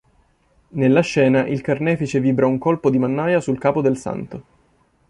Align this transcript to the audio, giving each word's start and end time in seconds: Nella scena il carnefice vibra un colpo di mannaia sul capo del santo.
Nella 0.69 1.01
scena 1.01 1.45
il 1.45 1.61
carnefice 1.61 2.19
vibra 2.19 2.47
un 2.47 2.57
colpo 2.57 2.89
di 2.89 2.97
mannaia 2.97 3.39
sul 3.39 3.59
capo 3.59 3.81
del 3.81 3.97
santo. 3.97 4.43